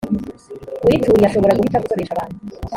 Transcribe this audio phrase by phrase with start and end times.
[0.85, 2.37] uyituriye ashobora guhitamo gukoresha ahantu